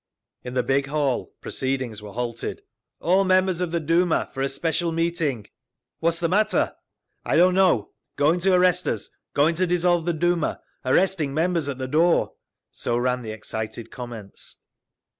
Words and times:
In 0.43 0.55
the 0.55 0.63
big 0.63 0.87
hall 0.87 1.35
proceedings 1.41 2.01
were 2.01 2.13
halted. 2.13 2.63
"All 2.99 3.23
members 3.23 3.61
of 3.61 3.69
the 3.69 3.79
Duma 3.79 4.31
for 4.33 4.41
a 4.41 4.49
special 4.49 4.91
meeting!" 4.91 5.45
"What's 5.99 6.17
the 6.17 6.27
matter?" 6.27 6.75
"I 7.23 7.37
don't 7.37 7.53
know—going 7.53 8.39
to 8.39 8.53
arrest 8.55 8.87
us—going 8.87 9.53
to 9.53 9.67
dissolve 9.67 10.05
the 10.07 10.13
Duma—arresting 10.13 11.35
members 11.35 11.69
at 11.69 11.77
the 11.77 11.87
door—" 11.87 12.33
so 12.71 12.97
ran 12.97 13.21
the 13.21 13.29
excited 13.29 13.91
comments. 13.91 14.57